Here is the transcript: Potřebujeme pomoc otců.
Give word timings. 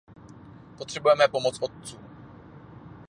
Potřebujeme 0.77 1.27
pomoc 1.27 1.57
otců. 1.61 1.97